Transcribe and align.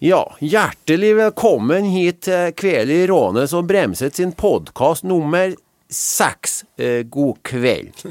Ja, 0.00 0.22
hjertelig 0.40 1.10
velkommen 1.18 1.84
hit 1.92 2.22
til 2.24 2.54
Kveld 2.56 2.92
i 2.94 3.02
Rånes 3.10 3.52
og 3.56 3.66
Bremset 3.68 4.16
sin 4.16 4.30
podkast 4.32 5.04
nummer 5.04 5.52
seks. 5.92 6.62
Eh, 6.80 7.02
god 7.10 7.40
kveld. 7.44 7.98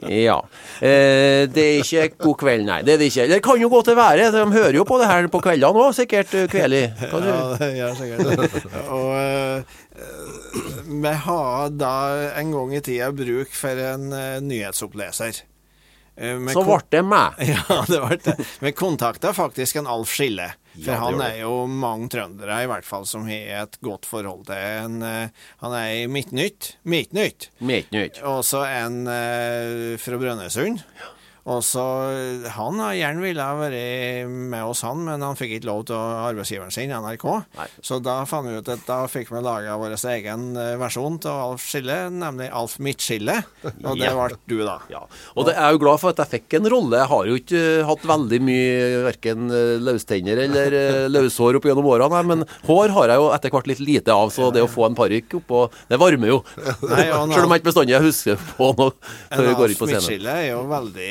Ja. 0.00 0.38
Eh, 0.80 1.44
det 1.50 1.64
er 1.66 1.82
ikke 1.82 2.06
god 2.24 2.36
kveld, 2.40 2.64
nei. 2.64 2.78
Det 2.86 2.94
er 2.94 3.02
det 3.02 3.10
ikke. 3.10 3.26
Det 3.34 3.40
kan 3.44 3.60
jo 3.60 3.68
godt 3.72 3.90
være. 3.98 4.30
De 4.32 4.44
hører 4.54 4.78
jo 4.78 4.86
på 4.88 4.96
det 5.02 5.10
her 5.10 5.28
på 5.32 5.42
kveldene 5.44 5.82
òg, 5.84 5.92
sikkert. 5.98 6.32
eh, 6.38 6.48
Kveli. 6.50 6.80
Ja, 6.88 7.20
du? 7.20 7.66
gjør 7.76 7.98
sikkert 7.98 8.64
Og 8.96 9.12
eh, 9.20 9.78
vi 10.88 11.14
har 11.26 11.74
da 11.76 11.94
en 12.40 12.54
gang 12.56 12.74
i 12.78 12.82
tida 12.86 13.10
bruk 13.12 13.52
for 13.60 13.84
en 13.90 14.08
eh, 14.16 14.38
nyhetsoppleser. 14.46 15.42
Eh, 16.16 16.34
vi 16.36 16.52
Så 16.52 16.62
kon- 16.64 16.66
ble 16.72 16.80
det 16.90 17.02
meg. 17.06 17.38
Ja, 17.52 17.78
det 17.88 18.00
ble 18.06 18.16
det. 18.24 18.34
Vi 18.60 18.72
kontakta 18.76 19.32
faktisk 19.36 19.76
en 19.80 19.86
Alf 19.90 20.10
Skille. 20.16 20.50
For 20.74 20.92
Ja, 20.92 20.98
han 21.02 21.20
er 21.24 21.38
jo 21.42 21.64
mange 21.66 22.06
trøndere 22.12 22.60
i 22.62 22.68
hvert 22.70 22.84
fall 22.86 23.02
som 23.08 23.24
har 23.26 23.64
et 23.64 23.78
godt 23.82 24.06
forhold 24.06 24.44
til 24.46 24.54
en 24.60 25.00
eh, 25.02 25.46
Han 25.64 25.72
er 25.74 25.88
i 26.02 26.06
Midtnytt. 26.06 26.74
Midtnytt. 26.86 27.48
Midtnytt. 27.60 28.20
Og 28.22 28.44
så 28.46 28.62
en 28.68 29.00
eh, 29.10 29.96
fra 29.98 30.20
Brønnøysund. 30.20 30.84
Og 31.48 31.62
så 31.64 31.82
Han 32.56 32.80
gjerne 32.96 33.22
ville 33.22 33.46
vært 33.60 34.28
med 34.28 34.64
oss, 34.68 34.82
han, 34.84 35.00
men 35.06 35.22
han 35.24 35.36
fikk 35.38 35.54
ikke 35.58 35.68
lov 35.70 35.84
til 35.88 35.96
arbeidsgiveren 35.96 36.72
sin, 36.74 36.90
NRK. 36.92 37.24
Nei. 37.56 37.66
Så 37.84 37.98
da 38.04 38.18
fant 38.28 38.48
vi 38.48 38.58
ut 38.58 38.68
at 38.72 38.82
da 38.86 38.98
fikk 39.10 39.30
vi 39.32 39.40
laga 39.44 39.76
vår 39.80 39.94
egen 40.12 40.50
eh, 40.60 40.74
versjon 40.80 41.16
av 41.24 41.40
Alf 41.52 41.64
Skille, 41.64 41.96
nemlig 42.12 42.50
Alf 42.52 42.76
Midtskille. 42.82 43.38
Og 43.88 43.96
det 43.98 44.10
Ja. 44.10 44.14
ble 44.18 44.36
du, 44.50 44.58
da. 44.66 44.78
Ja, 44.92 45.00
og 45.36 45.46
det 45.48 45.54
er 45.56 45.72
jo 45.72 45.80
glad 45.82 46.00
for 46.02 46.10
at 46.12 46.20
jeg 46.24 46.30
fikk 46.40 46.58
en 46.60 46.68
rolle. 46.72 46.98
Jeg 47.00 47.08
har 47.12 47.28
jo 47.30 47.38
ikke 47.40 47.60
eh, 47.80 47.86
hatt 47.88 48.04
veldig 48.10 48.40
mye 48.44 49.02
verken 49.06 49.50
eh, 49.54 49.74
løstenner 49.86 50.42
eller 50.44 50.76
løshår 51.16 51.58
opp 51.60 51.68
gjennom 51.70 51.88
årene, 51.90 52.22
men 52.26 52.44
hår 52.68 52.94
har 52.96 53.14
jeg 53.14 53.22
jo 53.22 53.28
etter 53.36 53.54
hvert 53.54 53.70
litt 53.70 53.82
lite 53.84 54.14
av, 54.14 54.30
så 54.34 54.50
det 54.54 54.64
å 54.64 54.70
få 54.70 54.86
en 54.88 54.98
parykk 54.98 55.38
oppå, 55.40 55.64
det 55.90 55.98
varmer 56.00 56.32
jo. 56.34 56.40
Nei, 56.90 57.06
Selv 57.34 57.46
om 57.46 57.54
jeg 57.54 57.62
ikke 57.62 57.70
bestandig 57.70 58.00
husker 58.04 58.40
på 58.58 58.70
noe 58.78 58.92
før 59.30 59.46
vi 59.46 59.54
går 59.56 59.66
Alf 59.66 59.74
inn 59.74 59.80
på 59.80 59.88
scenen. 59.90 60.00
Midtskille 60.04 60.36
er 60.42 60.48
jo 60.52 60.62
veldig 60.70 61.10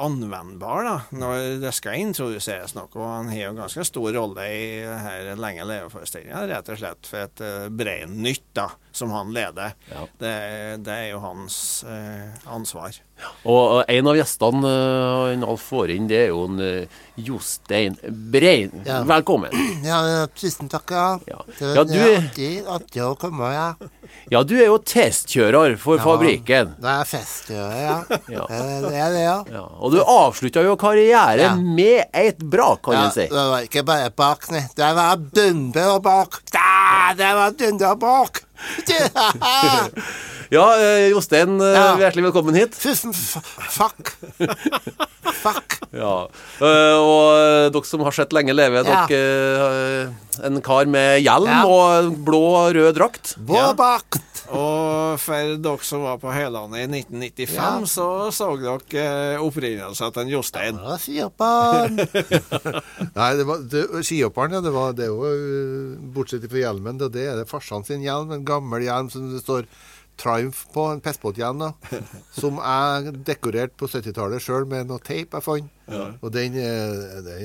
anvendbar 0.00 0.84
da, 0.86 0.94
når 1.16 1.60
det 1.62 1.72
skal 1.76 2.00
introduseres 2.00 2.76
noe. 2.76 2.88
Og 2.94 3.06
han 3.06 3.30
har 3.32 3.40
jo 3.40 3.52
en 3.52 3.62
ganske 3.64 3.86
stor 3.88 4.08
rolle 4.16 4.46
i 4.50 4.62
det 4.84 4.98
her 5.04 5.30
Lenge 5.40 5.66
leve-forestillinga, 5.68 6.44
rett 6.50 6.70
og 6.72 6.80
slett 6.80 7.10
for 7.10 7.24
et 7.24 7.42
uh, 7.44 7.68
Brein 7.72 8.16
Nytt, 8.24 8.48
da, 8.56 8.70
som 8.96 9.12
han 9.14 9.32
leder. 9.36 9.76
Ja. 9.92 10.06
Det, 10.20 10.34
det 10.86 10.96
er 10.96 11.10
jo 11.10 11.20
hans 11.24 11.58
eh, 11.84 12.32
ansvar. 12.48 12.96
Og 13.46 13.56
og 13.56 13.90
en 13.90 14.08
av 14.10 14.16
gjestene 14.18 14.70
eh, 14.70 15.32
han 15.32 15.44
Alf 15.46 15.62
får 15.70 15.92
inn, 15.94 16.06
det 16.10 16.18
er 16.26 16.26
jo 16.32 16.42
en 16.50 16.58
uh, 16.60 17.02
Jostein 17.16 17.94
Brein. 18.32 18.72
Ja. 18.84 18.98
Velkommen. 19.08 19.54
Ja, 19.86 20.26
tusen 20.36 20.68
takk, 20.68 20.90
ja. 20.90 21.06
Ja. 21.30 21.38
Det, 21.58 21.70
Ja, 21.76 21.84
du- 21.86 21.94
er 21.96 22.16
artig, 22.18 22.50
artig 22.66 23.02
å 23.06 23.12
komme, 23.18 23.48
ja. 23.54 23.68
Ja, 24.32 24.42
du 24.46 24.56
er 24.58 24.66
jo 24.66 24.76
testkjører 24.82 25.76
for 25.80 26.02
fabrikken. 26.02 26.74
Det 26.82 26.90
er 26.92 27.08
festkjører, 27.08 27.80
ja. 27.86 27.96
Ja. 28.36 28.46
Det 28.50 28.92
er 28.98 29.14
det, 29.14 29.24
ja. 29.24 29.64
Og 29.80 29.94
du 29.94 30.00
avslutta 30.02 30.64
jo 30.66 30.76
karrieren 30.80 31.62
med 31.76 32.04
et 32.12 32.42
brak, 32.42 32.82
kan 32.84 32.98
ja 32.98 33.06
du 33.08 33.16
si. 33.16 33.28
det 33.32 33.46
var 33.54 33.64
ikke 33.68 33.86
bare 33.86 34.10
bak, 34.16 34.48
nei. 34.52 34.64
Det 34.76 34.92
var 34.98 35.16
dunder 35.40 35.96
bak. 36.04 36.40
Da, 36.52 37.14
det 37.16 37.32
var 37.40 37.56
dunder 37.56 37.96
bak. 38.00 38.42
Ja, 40.56 40.66
eh, 40.80 41.08
Jostein, 41.12 41.60
eh, 41.60 41.66
Ja. 41.74 41.96
hjertelig 42.00 42.24
velkommen 42.30 42.54
hit. 42.56 42.72
Tusen 42.80 43.12
fuck. 43.12 44.14
Fuck. 45.36 45.74
Ja, 45.92 46.28
eh, 46.64 46.96
og 46.96 47.72
dere 47.74 47.84
som 47.86 48.00
har 48.06 48.14
sett 48.14 48.32
Lenge 48.34 48.54
leve, 48.54 48.80
Ja. 48.86 49.02
dere 49.10 50.14
en 50.46 50.60
kar 50.64 50.86
med 50.86 51.20
hjelm 51.22 51.46
Ja. 51.50 51.64
og 51.66 52.16
blå 52.24 52.40
og 52.56 52.74
rød 52.74 52.94
drakt. 52.96 53.34
Bak. 53.38 54.16
Og 54.48 55.18
for 55.20 55.56
dere 55.58 55.82
som 55.84 56.02
var 56.06 56.18
på 56.22 56.32
Høylandet 56.32 56.78
i 56.84 56.86
1995, 56.86 57.54
Ja. 57.54 57.80
så 57.84 58.30
så 58.32 58.48
dere 58.56 59.38
opprinnelsen 59.42 60.12
til 60.14 60.32
Jostein. 60.32 60.78
Ja, 60.82 60.96
skihopperen. 60.96 61.96
Nei, 63.16 63.30
det 63.36 63.46
var 63.46 63.58
det, 63.68 63.84
skihopperen, 64.06 64.52
ja. 64.56 64.60
Det, 64.60 64.72
var, 64.72 64.92
det 64.92 65.04
er 65.04 65.12
jo 65.12 65.22
øh, 65.26 65.98
Bortsett 66.14 66.48
fra 66.48 66.58
hjelmen, 66.64 66.98
det, 66.98 67.12
det 67.12 67.26
er 67.28 67.36
det 67.42 67.48
farsan 67.50 67.84
sin 67.84 68.00
hjelm. 68.02 68.32
En 68.32 68.44
gammel 68.46 68.82
hjelm 68.86 69.10
som 69.10 69.28
det 69.34 69.42
står 69.44 69.66
Triumph 70.20 70.66
på. 70.74 70.86
En 70.94 71.00
pestbåthjelm, 71.04 71.60
da. 71.62 71.98
Som 72.40 72.60
jeg 72.62 73.14
dekorerte 73.26 73.76
på 73.78 73.88
70-tallet 73.90 74.42
sjøl 74.44 74.66
med 74.70 74.88
noe 74.90 75.02
teip 75.04 75.36
jeg 75.36 75.44
fant. 75.44 75.72
Og 75.86 76.32
den, 76.34 76.56
den, 76.56 76.62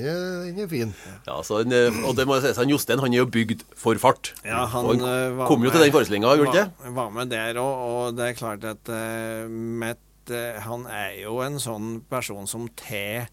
er, 0.02 0.46
den 0.48 0.62
er 0.64 0.70
fin. 0.70 0.94
Ja, 1.28 1.36
så 1.46 1.60
han, 1.60 1.74
eh, 1.76 1.98
og 2.08 2.16
det 2.18 2.26
må 2.26 2.38
jeg 2.38 2.48
si, 2.48 2.54
så 2.56 2.64
han 2.64 2.72
Jostein 2.72 3.02
han 3.04 3.14
er 3.14 3.22
jo 3.22 3.28
bygd 3.30 3.62
for 3.78 3.98
fart. 4.02 4.32
Ja, 4.42 4.64
han, 4.72 4.88
og 4.88 4.98
eh, 4.98 5.06
han 5.06 5.36
var 5.38 5.50
kom 5.52 5.62
jo 5.62 5.68
med- 5.70 5.76
til 5.76 5.86
den 5.86 5.94
forestillinga, 5.94 6.32
gjorde 6.40 6.54
han 6.54 6.58
ikke? 6.72 6.86
Var, 6.88 6.96
var 6.98 7.12
med 7.18 7.30
der 7.30 7.60
òg, 7.62 7.84
og 7.92 8.16
det 8.18 8.28
er 8.30 8.38
klart 8.40 8.66
at 8.66 8.90
uh, 8.90 9.46
Mett 9.52 10.32
uh, 10.32 10.58
Han 10.66 10.86
er 10.90 11.20
jo 11.22 11.38
en 11.44 11.60
sånn 11.62 12.00
person 12.10 12.50
som 12.50 12.66
tar 12.78 13.28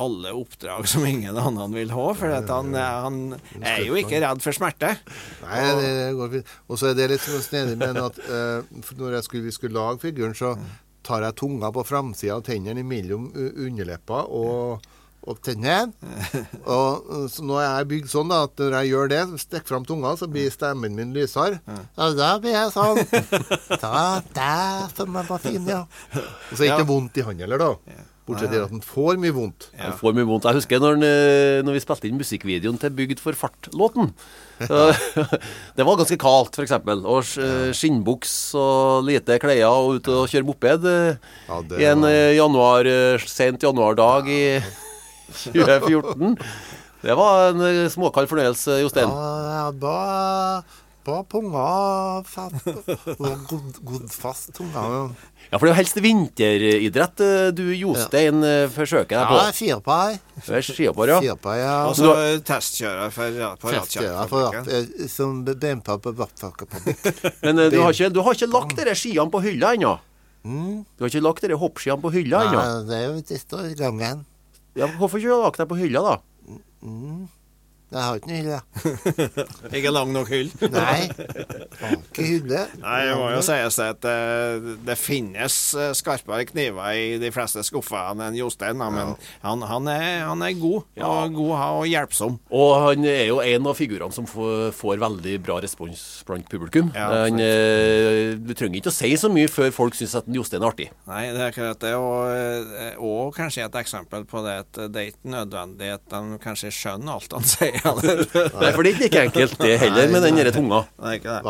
alle 0.00 0.34
oppdrag 0.36 0.88
som 0.90 1.06
ingen 1.06 1.36
annen 1.38 1.74
vil 1.76 1.94
ha, 1.94 2.06
for 2.16 2.36
at 2.36 2.50
han, 2.52 2.74
eh, 2.74 3.00
han 3.06 3.18
er 3.60 3.82
jo 3.86 3.98
ikke 4.00 4.20
redd 4.24 4.44
for 4.44 4.56
smerte. 4.56 4.94
Nei, 5.44 5.64
det 5.80 5.90
går 6.18 6.36
fint. 6.36 6.54
Og 6.68 6.80
så 6.80 6.90
er 6.90 6.98
det 6.98 7.10
litt 7.14 7.24
sånn 7.24 7.44
snedig 7.44 7.80
med 7.80 7.98
at 8.00 8.22
uh, 8.28 8.62
når 8.98 9.18
jeg 9.18 9.26
skulle, 9.26 9.48
vi 9.48 9.56
skulle 9.56 9.78
lage 9.78 10.04
figuren, 10.06 10.36
så 10.36 10.54
tar 11.06 11.24
jeg 11.24 11.38
tunga 11.40 11.70
på 11.74 11.84
framsida 11.88 12.38
av 12.38 12.46
tennene 12.46 12.84
mellom 12.86 13.30
underleppa 13.34 14.24
og 14.28 14.88
og 15.28 15.40
tennene. 15.44 15.92
Og 16.64 17.10
øh, 17.12 17.26
så 17.30 17.44
nå 17.44 17.58
er 17.60 17.66
jeg 17.68 17.88
bygd 17.92 18.12
sånn 18.12 18.30
da, 18.32 18.44
at 18.48 18.60
når 18.60 18.76
jeg 18.78 18.92
gjør 18.92 19.10
det, 19.12 19.20
stikker 19.42 19.74
fram 19.74 19.86
tunga, 19.88 20.14
så 20.16 20.28
blir 20.30 20.52
stemmen 20.52 20.96
min 20.96 21.12
lysere. 21.16 21.60
Og 22.00 22.16
da 22.18 22.30
blir 22.42 22.56
jeg 22.56 22.72
sånn. 22.74 23.02
Da, 23.80 24.20
da, 24.34 24.54
som 24.96 25.18
jeg 25.20 25.28
var 25.28 25.42
fin, 25.42 25.68
ja. 25.68 25.82
Og 26.14 26.54
så 26.54 26.64
er 26.64 26.64
det 26.64 26.72
ikke 26.74 26.88
vondt 26.88 27.20
i 27.20 27.26
hånda 27.26 27.46
heller, 27.46 27.62
da. 27.62 28.00
Bortsett 28.30 28.52
fra 28.54 28.62
at 28.66 28.72
den 28.72 28.82
får 28.86 29.18
mye 29.22 29.34
vondt. 29.36 29.66
Han 29.80 29.96
får 29.98 30.14
mye 30.16 30.28
vondt. 30.28 30.46
Jeg 30.48 30.58
husker 30.60 30.80
når, 30.82 30.96
han, 30.96 31.06
eh, 31.08 31.60
når 31.66 31.76
vi 31.76 31.82
spilte 31.84 32.08
inn 32.10 32.20
musikkvideoen 32.20 32.78
til 32.80 32.94
Bygd 32.96 33.20
for 33.22 33.36
fart-låten. 33.36 34.12
Det 35.76 35.86
var 35.86 35.96
ganske 36.00 36.18
kaldt, 36.20 36.58
f.eks. 36.60 36.74
Og 37.00 37.30
skinnbuks 37.76 38.34
og 38.60 39.06
lite 39.08 39.38
klær 39.42 39.64
og 39.70 39.98
ut 40.00 40.10
og 40.12 40.26
kjøre 40.30 40.46
moped 40.48 40.84
eh, 40.90 41.16
Ja, 41.48 41.60
i 41.80 41.88
en 41.90 42.04
var- 42.04 42.10
eh, 42.14 42.34
januar, 42.38 42.90
eh, 42.90 43.24
sent 43.30 43.64
januardag 43.66 44.28
i 44.30 44.42
2014. 45.30 46.36
Det 47.00 47.14
var 47.16 47.54
en 47.54 47.62
eh, 47.64 47.86
småkald 47.88 48.28
fornøyelse, 48.28 48.74
Jostein. 48.82 49.08
Ja, 49.08 49.70
jeg 49.72 49.80
ba 51.06 51.20
punga 51.28 51.64
fast. 52.28 52.66
Og 53.22 53.44
god, 53.48 53.78
god 53.86 54.10
fast 54.12 54.52
tunga. 54.56 54.82
Ja, 55.50 55.56
for 55.58 55.64
det 55.64 55.70
er 55.70 55.72
jo 55.72 55.78
helst 55.78 56.00
vinteridrett 56.04 57.22
eh, 57.24 57.46
du, 57.56 57.64
Jostein, 57.74 58.44
ja. 58.44 58.68
forsøker 58.74 59.14
deg 59.16 59.30
på. 59.30 59.38
Ja, 59.38 59.46
Du 60.46 60.52
er 60.56 60.66
skihoppar, 60.66 61.14
ja. 61.14 61.18
Firpai, 61.24 61.56
ja. 61.62 61.74
Og 61.88 61.96
så 61.98 62.12
testkjører 62.46 63.14
for, 63.14 63.40
på 63.62 63.74
Rattkjærfabrikken. 63.74 64.70
eh, 64.76 65.08
som 65.10 65.42
brempa 65.48 65.98
på 66.02 66.14
Vattfagerfabrikken. 66.20 67.34
Men 67.46 67.64
eh, 67.64 67.72
du 67.72 67.80
har 67.82 67.96
ikke, 67.96 68.12
du 68.14 68.22
har 68.26 68.38
ikke 68.38 68.52
lagt 68.52 68.76
dere 68.78 68.96
skiene 68.98 69.28
på 69.32 69.42
hylla 69.46 69.74
ennå? 69.78 69.96
Mm. 70.44 70.80
Du 70.96 71.04
har 71.04 71.12
ikke 71.12 71.24
lagt 71.24 71.44
dere 71.44 71.58
hoppskiene 71.60 72.00
på 72.04 72.14
hylla 72.14 72.46
ennå? 72.48 72.60
Nei, 72.60 72.86
det 72.88 73.00
er 73.00 73.08
jo 73.10 73.66
i 73.66 73.76
gangen. 73.78 74.24
Ja, 74.78 74.86
hvorfor 75.00 75.18
ikke 75.18 75.42
lagt 75.42 75.60
deg 75.60 75.68
på 75.72 75.80
hylla, 75.80 76.04
da? 76.06 76.16
Jeg 77.90 78.02
har 78.06 78.18
ikke 78.20 78.30
noe 78.30 78.38
hylle. 78.38 78.58
Ikke 79.80 79.90
lang 79.90 80.10
nok 80.14 80.28
hyll. 80.30 80.50
Nei. 80.70 81.08
Har 81.80 81.94
ikke 81.96 82.22
hylle. 82.26 82.60
Nei, 82.82 82.98
det 83.08 83.16
må 83.18 83.30
jo 83.34 83.40
sies 83.42 83.78
at 83.82 83.98
det, 84.04 84.74
det 84.86 84.96
finnes 85.00 85.56
eh, 85.74 85.90
skarpere 85.98 86.44
kniver 86.46 86.94
i 86.94 87.16
de 87.22 87.30
fleste 87.34 87.64
skuffene 87.66 88.28
enn 88.28 88.38
Jostein, 88.38 88.78
men 88.78 88.94
men 88.94 89.10
han, 89.42 89.62
han, 89.66 89.88
er, 89.90 90.24
han 90.28 90.42
er 90.46 90.54
god, 90.60 90.84
Ja. 90.98 91.08
og 91.24 91.34
god 91.34 91.52
og 91.80 91.84
hjelpsom. 91.90 92.38
Og 92.54 92.70
han 92.84 93.04
er 93.10 93.24
jo 93.30 93.40
en 93.42 93.66
av 93.70 93.74
figurene 93.78 94.14
som 94.14 94.26
får, 94.30 94.70
får 94.78 95.02
veldig 95.02 95.34
bra 95.46 95.58
respons 95.64 96.02
blant 96.28 96.46
publikum. 96.50 96.90
Ja, 96.94 97.08
han, 97.24 97.38
eh, 97.42 98.36
du 98.38 98.54
trenger 98.58 98.80
ikke 98.80 98.92
å 98.92 98.96
si 99.00 99.10
så 99.18 99.30
mye 99.32 99.50
før 99.50 99.70
folk 99.74 99.98
syns 99.98 100.14
at 100.18 100.30
Jostein 100.30 100.62
er 100.62 100.70
artig. 100.70 100.88
Nei, 101.10 101.24
det 101.34 101.42
er 101.42 101.50
akkurat 101.50 101.82
det. 101.82 101.94
Og, 101.98 102.30
eh, 102.78 102.94
og 103.02 103.34
kanskje 103.38 103.66
et 103.66 103.80
eksempel 103.82 104.26
på 104.30 104.42
det 104.46 104.56
at 104.62 104.82
det 104.94 105.02
er 105.04 105.10
ikke 105.14 105.34
nødvendig 105.34 105.92
at 105.96 106.06
de 106.14 106.38
kanskje 106.46 106.70
skjønner 106.74 107.18
alt 107.18 107.34
han 107.38 107.50
sier. 107.56 107.79
Eller? 107.84 108.20
Nei, 108.60 108.70
for 108.76 108.86
det 108.86 108.92
er 108.92 109.06
ikke 109.08 109.22
enkelt, 109.28 109.56
det 109.62 109.76
heller, 109.82 110.10
med 110.12 110.24
den 110.26 110.38
derre 110.40 110.52
tunga. 110.54 110.82
Det 111.00 111.10
er 111.12 111.18
ikke 111.20 111.36
det. 111.36 111.44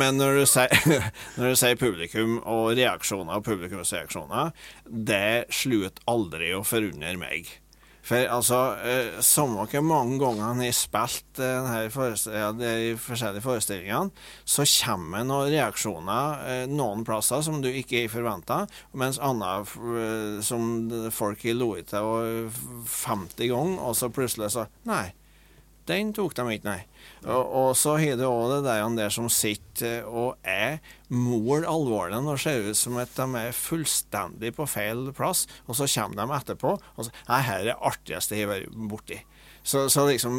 Men 0.00 0.18
når 0.20 0.40
du 0.40 0.46
sier, 0.50 1.04
når 1.38 1.52
du 1.54 1.60
sier 1.60 1.78
publikum 1.80 2.38
og 2.42 2.72
reaksjoner 2.78 3.38
og 3.40 3.44
publikumsreaksjoner, 3.48 4.50
det 4.86 5.46
slutter 5.54 6.02
aldri 6.10 6.52
å 6.56 6.62
forundre 6.66 7.16
meg. 7.20 7.50
For 8.06 8.22
altså, 8.30 8.60
eh, 8.86 9.18
samme 9.24 9.64
hvor 9.66 9.82
mange 9.82 10.18
ganger 10.20 10.44
han 10.44 10.62
har 10.62 10.74
spilt 10.76 11.40
eh, 11.42 11.70
de 12.54 12.94
forskjellige 13.02 13.42
forestillingene, 13.42 14.12
så 14.46 14.66
kommer 14.70 15.24
det 15.24 15.30
noen 15.32 15.50
reaksjoner 15.50 16.46
eh, 16.46 16.64
noen 16.70 17.02
plasser 17.06 17.42
som 17.42 17.58
du 17.64 17.68
ikke 17.72 18.04
er 18.04 18.12
forventa, 18.12 18.62
mens 18.94 19.18
andre 19.18 19.58
eh, 19.66 20.38
som 20.46 20.86
folk 21.10 21.42
har 21.48 21.58
loet 21.58 21.90
til 21.90 22.46
50 22.46 23.50
ganger, 23.50 23.78
og 23.82 23.98
så 23.98 24.12
plutselig 24.14 24.52
så 24.54 24.68
Nei, 24.86 25.10
den 25.86 26.12
tok 26.16 26.34
de 26.36 26.44
ikke, 26.56 26.66
nei. 26.66 26.80
Og, 27.26 27.42
og 27.58 27.68
så 27.78 27.96
har 28.00 28.18
du 28.18 28.24
òg 28.28 28.56
det 28.56 28.58
der, 28.66 28.84
der 28.98 29.12
som 29.14 29.28
sitter 29.32 30.06
og 30.06 30.36
er 30.46 30.78
mål 31.08 31.66
alvorlig 31.70 32.18
og 32.22 32.40
ser 32.42 32.66
ut 32.70 32.78
som 32.78 32.98
at 33.02 33.14
de 33.16 33.26
er 33.40 33.54
fullstendig 33.56 34.52
på 34.56 34.66
feil 34.70 35.08
plass, 35.16 35.46
og 35.66 35.78
så 35.78 35.88
kommer 35.96 36.22
de 36.22 36.38
etterpå 36.40 36.76
og 36.76 37.06
så 37.06 37.10
Nei, 37.28 37.40
her 37.46 37.62
er 37.62 37.70
det 37.72 37.80
artigste 37.80 38.36
jeg 38.38 38.46
har 38.46 38.54
vært 38.56 38.76
borti. 38.90 39.20
Så, 39.66 39.88
så 39.90 40.04
liksom 40.06 40.38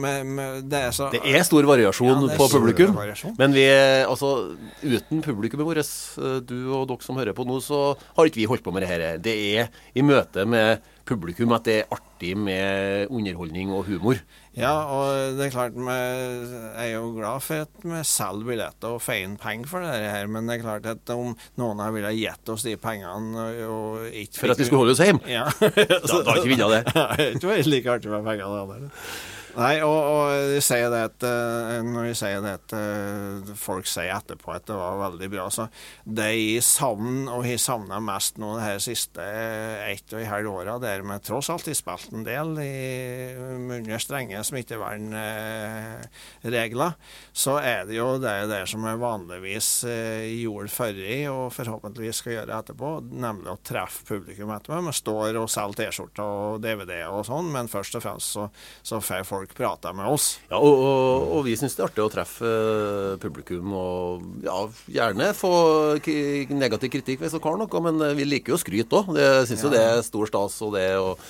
Det 0.71 0.79
er 0.79 0.93
så 0.95 1.09
Det 1.11 1.19
er 1.19 1.43
stor 1.43 1.65
variasjon 1.67 2.07
Ja, 2.13 2.19
er 2.31 2.39
på 2.39 2.47
publikum. 2.47 2.93
variasjon. 2.95 3.33
Men 3.39 3.51
vi, 3.55 3.65
altså, 4.07 4.29
uten 4.79 5.23
publikummet 5.25 5.67
vårt, 5.67 5.81
eh, 6.23 6.37
du 6.47 6.55
og 6.71 6.85
dere 6.87 7.03
som 7.03 7.19
hører 7.19 7.35
på 7.35 7.43
nå, 7.47 7.57
så 7.63 7.81
har 8.15 8.29
ikke 8.29 8.39
vi 8.39 8.47
holdt 8.47 8.63
på 8.63 8.71
med 8.71 8.85
det 8.85 8.91
her. 8.93 9.03
Det 9.19 9.35
er 9.59 9.67
i 9.99 10.05
møte 10.05 10.47
med 10.47 10.79
publikum 11.07 11.53
at 11.55 11.65
det 11.67 11.75
er 11.81 11.93
artig 11.95 12.33
med 12.39 13.11
underholdning 13.13 13.71
og 13.75 13.85
humor. 13.87 14.19
Ja, 14.57 14.71
og 14.89 15.37
det 15.37 15.47
er 15.47 15.53
klart 15.53 15.75
Jeg 15.77 16.87
er 16.87 16.93
jo 16.95 17.11
glad 17.13 17.43
for 17.45 17.67
at 17.67 17.83
vi 17.85 18.01
selger 18.09 18.49
billetter 18.49 18.95
og 18.97 19.03
får 19.05 19.21
inn 19.21 19.37
penger 19.41 19.69
for 19.69 19.85
det 19.85 19.93
her, 20.09 20.29
men 20.31 20.49
det 20.49 20.57
er 20.57 20.65
klart 20.65 20.89
at 20.89 21.13
om 21.13 21.35
noen 21.61 21.83
har 21.83 21.93
ville 21.95 22.13
gitt 22.17 22.53
oss 22.53 22.65
de 22.65 22.75
pengene 22.81 23.47
og, 23.69 24.07
ikke 24.09 24.41
For 24.41 24.55
at 24.55 24.61
vi 24.61 24.67
skulle 24.69 24.83
holde 24.85 24.97
oss 24.97 25.03
hjemme. 25.05 25.23
Ja. 25.29 25.47
Da, 26.07 26.21
da 26.23 26.37
ikke 26.37 26.47
vi 26.47 26.55
villet 26.55 26.77
det. 26.77 26.83
Det 27.41 27.49
er 27.49 27.59
ikke 27.61 27.73
like 27.73 27.97
artig 27.97 28.11
med 28.11 28.25
penger 28.25 28.47
det 28.47 28.61
heller. 28.61 29.09
Nei, 29.57 29.79
og, 29.81 29.89
og 29.89 30.51
de 30.51 30.59
sier 30.61 30.91
det 30.93 30.99
at 31.07 31.23
eh, 31.25 31.79
når 31.81 32.11
de 32.11 32.13
sier 32.19 32.43
det 32.45 32.51
at 32.59 32.73
eh, 32.77 33.47
folk 33.57 33.87
sier 33.89 34.13
etterpå 34.13 34.51
at 34.53 34.67
det 34.69 34.75
var 34.77 34.99
veldig 34.99 35.29
bra, 35.33 35.47
så 35.49 35.65
det 36.05 36.27
jeg 36.35 36.61
savner, 36.61 37.31
og 37.33 37.41
har 37.47 37.57
savna 37.61 37.99
mest 38.03 38.37
nå 38.37 38.53
det 38.53 38.63
her 38.67 38.77
siste 38.85 39.23
eh, 39.25 39.95
ett 39.95 40.13
og 40.13 40.19
et 40.21 40.29
halvt 40.29 40.47
åra, 40.51 40.77
der 40.83 41.01
vi 41.01 41.17
tross 41.25 41.49
alt 41.49 41.65
har 41.71 41.77
spilt 41.79 42.13
en 42.13 42.25
del 42.27 42.59
i, 42.61 43.33
under 43.55 43.97
strenge 44.03 44.43
smittevernregler, 44.45 46.91
så 47.33 47.57
er 47.57 47.85
det 47.89 47.97
jo 47.97 48.21
det 48.21 48.45
der 48.53 48.65
som 48.69 48.85
jeg 48.85 49.01
vanligvis 49.01 49.85
gjorde 49.87 50.69
forrige, 50.69 51.31
og 51.33 51.49
forhåpentligvis 51.55 52.17
skal 52.21 52.33
gjøre 52.35 52.57
etterpå, 52.61 53.01
nemlig 53.09 53.49
å 53.55 53.63
treffe 53.65 54.05
publikum 54.13 54.53
etterpå. 54.53 54.85
Vi 54.85 54.93
står 55.01 55.33
og 55.41 55.49
selger 55.49 55.81
T-skjorter 55.81 56.25
og 56.27 56.61
DVD-er 56.61 57.09
og 57.09 57.25
sånn, 57.25 57.49
men 57.57 57.73
først 57.73 57.97
og 57.97 58.05
fremst 58.05 58.29
så, 58.37 58.45
så 58.85 59.01
får 59.01 59.25
folk 59.25 59.46
prate 59.55 59.91
med 59.95 60.09
oss. 60.11 60.27
Ja, 60.49 60.59
og, 60.59 60.77
og, 60.83 61.27
og 61.37 61.43
vi 61.47 61.55
syns 61.59 61.77
det 61.77 61.83
er 61.83 61.89
artig 61.89 62.03
å 62.05 62.11
treffe 62.11 62.47
eh, 62.47 63.17
publikum 63.21 63.75
og 63.77 64.45
ja, 64.45 64.61
gjerne 64.99 65.31
få 65.37 65.51
negativ 66.57 66.91
kritikk 66.93 67.23
hvis 67.23 67.35
dere 67.35 67.45
har 67.47 67.59
noe, 67.61 67.83
men 67.87 68.01
eh, 68.03 68.15
vi 68.17 68.27
liker 68.27 68.55
jo 68.55 68.61
skryt 68.61 68.95
òg. 68.97 69.13
Jeg 69.17 69.51
syns 69.51 69.67
jo 69.67 69.73
det 69.73 69.83
er 69.83 70.01
stor 70.05 70.31
stas 70.31 70.57
og 70.65 70.73
det 70.77 70.89
og 70.99 71.21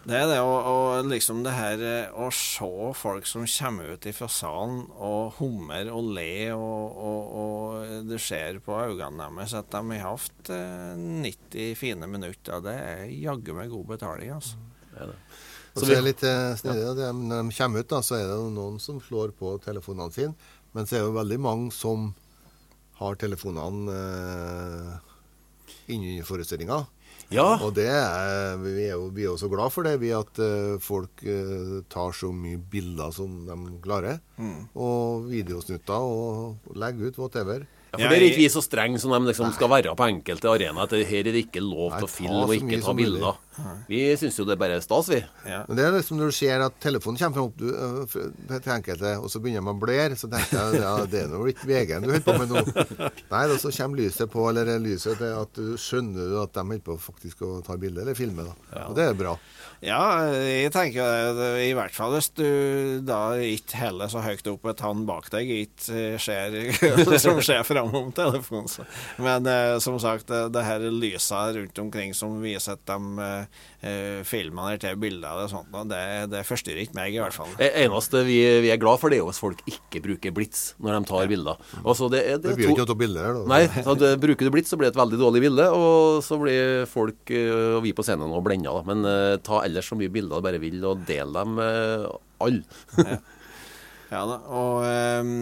Det 0.00 0.16
er 0.16 0.30
det, 0.30 0.38
og, 0.40 0.64
og 0.64 1.08
liksom 1.10 1.42
det 1.44 1.52
her 1.52 1.82
eh, 1.84 2.14
å 2.16 2.30
se 2.32 2.70
folk 2.96 3.26
som 3.28 3.44
kommer 3.44 3.92
ut 3.92 4.08
fra 4.16 4.28
salen 4.32 4.86
og 4.96 5.36
hummer 5.36 5.90
og 5.92 6.08
ler, 6.16 6.54
og, 6.56 6.96
og, 6.96 7.34
og 7.42 8.08
du 8.08 8.16
ser 8.16 8.62
på 8.64 8.78
øynene 8.80 9.28
deres 9.36 9.52
at 9.60 9.68
de 9.74 10.00
har 10.00 10.16
hatt 10.16 10.50
eh, 10.56 10.96
90 10.96 11.76
fine 11.76 12.08
minutter. 12.08 12.64
Det 12.64 12.74
er 12.80 13.06
jaggu 13.12 13.52
meg 13.58 13.68
god 13.74 13.92
betaling, 13.92 14.32
altså. 14.38 14.56
Og 15.04 15.12
så 15.76 15.86
er 15.86 15.94
det 15.96 16.04
litt 16.04 16.22
eh, 16.26 16.54
snedig, 16.58 16.82
da, 16.88 16.94
det- 16.98 17.14
Når 17.14 17.50
de 17.50 17.56
kommer 17.58 17.80
ut, 17.84 17.88
da, 17.88 18.00
så 18.02 18.16
er 18.18 18.26
det 18.30 18.38
noen 18.56 18.80
som 18.80 19.00
slår 19.00 19.32
på 19.38 19.54
telefonene 19.64 20.12
sine. 20.12 20.34
Men 20.74 20.86
så 20.86 20.96
er 20.96 21.04
det 21.04 21.08
jo 21.10 21.18
veldig 21.18 21.40
mange 21.40 21.72
som 21.74 22.14
har 23.00 23.14
telefonene 23.16 23.98
eh, 23.98 24.96
inni 25.94 26.20
forestillinga. 26.26 26.82
Ja. 27.30 27.60
Og 27.62 27.74
det 27.76 27.86
er, 27.86 28.56
vi 28.58 28.88
er 28.88 28.96
jo 28.96 29.04
vi 29.14 29.22
er 29.22 29.28
jo 29.30 29.36
så 29.38 29.46
glad 29.52 29.70
for 29.70 29.86
det, 29.86 29.92
vi 30.02 30.10
at 30.14 30.38
eh, 30.42 30.78
folk 30.82 31.22
eh, 31.22 31.76
tar 31.92 32.10
så 32.16 32.32
mye 32.34 32.58
bilder 32.58 33.12
som 33.14 33.44
de 33.46 33.58
klarer. 33.84 34.18
Og 34.74 35.28
videosnutter 35.30 35.94
og 35.94 36.74
legger 36.74 37.12
ut 37.12 37.20
whatever. 37.22 37.66
Ja, 37.90 37.98
for 37.98 38.02
det 38.06 38.10
Der 38.10 38.22
er 38.22 38.28
ikke 38.30 38.42
vi 38.44 38.50
så 38.54 38.60
strenge 38.62 38.98
som 39.02 39.10
de 39.10 39.18
liksom 39.32 39.50
skal 39.54 39.70
være 39.70 39.94
på 39.98 40.06
enkelte 40.06 40.46
arenaer. 40.50 40.92
Her 41.06 41.24
er 41.24 41.32
det 41.34 41.40
ikke 41.48 41.62
lov 41.62 41.96
til 41.98 42.06
å 42.06 42.10
filme 42.10 42.42
og 42.46 42.52
ikke 42.54 42.78
ta 42.84 42.92
bilder. 42.94 43.38
Vi 43.90 44.00
syns 44.16 44.38
jo 44.38 44.44
det 44.46 44.54
er 44.54 44.60
bare 44.60 44.78
stas, 44.82 45.08
vi. 45.10 45.18
Ja. 45.48 45.64
Men 45.68 45.78
det 45.78 45.84
er 45.84 45.96
liksom 45.96 46.20
når 46.20 46.30
du 46.30 46.36
ser 46.36 46.62
at 46.64 46.76
telefonen 46.82 47.18
kommer 47.18 47.36
fram 47.36 47.48
opp 47.48 47.58
du, 47.58 47.66
øh, 47.74 48.60
til 48.62 48.72
enkelte, 48.74 49.14
og 49.18 49.32
så 49.32 49.42
begynner 49.42 49.64
man 49.66 49.78
å 49.78 49.82
blære, 49.82 50.18
så 50.18 50.30
tenker 50.30 50.56
jeg 50.56 50.82
ja, 50.84 50.92
det 51.10 51.24
er 51.24 51.32
nå 51.32 51.42
ikke 51.50 51.68
VG-en 51.68 52.06
du 52.06 52.12
holder 52.12 52.26
på 52.26 52.36
med 52.38 52.54
nå. 52.54 53.08
Nei, 53.32 53.42
da 53.50 53.58
så 53.60 53.72
kommer 53.74 54.02
lyset 54.02 54.30
på, 54.32 54.46
eller 54.50 54.70
lyset 54.82 55.18
til 55.20 55.34
at 55.34 55.58
du 55.58 55.74
skjønner 55.80 56.30
du 56.30 56.38
at 56.42 56.54
de 56.54 56.64
holder 56.64 56.86
på 56.86 56.98
faktisk 57.10 57.42
å 57.46 57.56
ta 57.66 57.76
bilde 57.80 58.04
eller 58.04 58.18
filme. 58.18 58.46
da. 58.46 58.86
Og 58.86 58.96
det 58.98 59.10
er 59.10 59.18
bra. 59.18 59.34
Ja, 59.80 60.28
jeg 60.36 60.72
tenker 60.74 61.34
det, 61.38 61.50
i 61.64 61.72
hvert 61.76 61.94
fall 61.96 62.12
hvis 62.12 62.28
du 62.36 63.00
da 63.06 63.32
ikke 63.40 63.78
heller 63.80 64.10
så 64.12 64.20
høyt 64.20 64.44
opp 64.50 64.66
at 64.68 64.82
han 64.84 65.06
bak 65.08 65.30
deg 65.32 65.48
ikke 65.54 66.18
ser 66.20 66.56
som 67.24 67.40
skjer 67.40 67.64
framom 67.64 68.10
telefonen. 68.16 68.88
Men 69.24 69.48
eh, 69.48 69.78
som 69.80 69.96
sagt, 70.02 70.28
det, 70.28 70.66
her 70.66 70.84
lyset 70.92 71.56
rundt 71.56 71.80
omkring 71.80 72.12
som 72.16 72.36
viser 72.44 72.76
at 72.76 72.84
de 72.90 73.39
eh, 73.40 73.60
eh, 73.90 74.20
filmer 74.28 74.72
der 74.74 74.80
til 74.84 74.98
bilder 75.02 75.40
og 75.44 75.50
sånt, 75.52 75.70
og 75.74 75.88
det, 75.90 76.00
det 76.32 76.42
forstyrrer 76.48 76.82
ikke 76.84 76.96
meg 76.98 77.16
i 77.16 77.20
hvert 77.22 77.34
fall. 77.36 77.50
Det 77.58 77.70
eneste 77.82 78.22
vi, 78.28 78.38
vi 78.64 78.70
er 78.74 78.80
glad 78.82 79.00
for, 79.02 79.10
det 79.12 79.18
er 79.18 79.22
jo 79.24 79.28
hvis 79.30 79.40
folk 79.42 79.60
ikke 79.70 80.02
bruker 80.04 80.34
blits 80.36 80.62
når 80.78 80.98
de 80.98 81.10
tar 81.10 81.30
bilder. 81.30 81.60
Altså, 81.84 82.10
det, 82.12 82.22
er- 82.26 82.38
det 82.42 82.52
Det 82.52 82.56
blir 82.60 82.68
jo 82.68 82.74
ikke 82.76 82.84
ikke 82.84 82.94
noe 82.94 83.02
bilder 83.04 83.26
her, 83.28 83.38
da. 83.40 83.44
Nei, 83.54 83.62
så 83.86 83.96
det, 84.00 84.12
bruker 84.22 84.48
du 84.48 84.54
blits, 84.54 84.70
så 84.72 84.78
blir 84.80 84.90
det 84.90 84.94
et 84.96 85.02
veldig 85.02 85.20
dårlig 85.24 85.44
bilde, 85.46 85.66
og 85.76 86.20
så 86.26 86.38
blir 86.40 86.86
folk 86.90 87.34
eh, 87.34 87.76
og 87.76 87.82
vi 87.84 87.94
på 87.96 88.04
scenen 88.06 88.30
og 88.36 88.44
blenda. 88.46 88.72
Da. 88.76 88.84
Men 88.90 89.04
uh, 89.06 89.36
ta 89.44 89.62
ellers 89.66 89.88
så 89.90 89.96
mye 89.98 90.12
bilder 90.12 90.40
du 90.40 90.46
bare 90.46 90.60
vil, 90.62 90.78
og 90.86 91.02
del 91.08 91.32
dem 91.34 91.56
med 91.58 92.06
alle. 92.40 92.62
Ja 94.10 94.24
da, 94.26 94.36
og 94.50 94.80
um, 95.22 95.34